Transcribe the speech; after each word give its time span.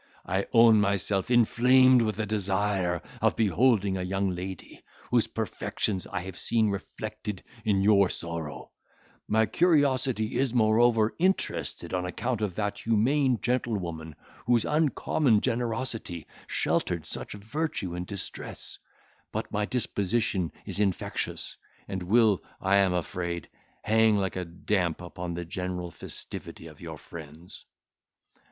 I 0.25 0.47
own 0.51 0.81
myself 0.81 1.29
inflamed 1.29 2.01
with 2.01 2.17
a 2.17 2.25
desire 2.25 3.03
of 3.21 3.35
beholding 3.35 3.97
a 3.97 4.01
young 4.01 4.31
lady, 4.31 4.81
whose 5.11 5.27
perfections 5.27 6.07
I 6.07 6.21
have 6.21 6.39
seen 6.39 6.71
reflected 6.71 7.43
in 7.65 7.83
your 7.83 8.09
sorrow; 8.09 8.71
my 9.27 9.45
curiosity 9.45 10.37
is, 10.37 10.55
moreover, 10.55 11.13
interested 11.19 11.93
on 11.93 12.07
account 12.07 12.41
of 12.41 12.55
that 12.55 12.79
humane 12.79 13.41
gentlewoman, 13.41 14.15
whose 14.47 14.65
uncommon 14.65 15.39
generosity 15.39 16.25
sheltered 16.47 17.05
such 17.05 17.33
virtue 17.33 17.93
in 17.93 18.03
distress; 18.05 18.79
but 19.31 19.51
my 19.51 19.67
disposition 19.67 20.51
is 20.65 20.79
infectious, 20.79 21.57
and 21.87 22.01
will, 22.01 22.41
I 22.59 22.77
am 22.77 22.93
afraid, 22.95 23.49
hang 23.83 24.17
like 24.17 24.35
a 24.35 24.45
damp 24.45 24.99
upon 24.99 25.35
the 25.35 25.45
general 25.45 25.91
festivity 25.91 26.65
of 26.65 26.81
your 26.81 26.97
friends." 26.97 27.65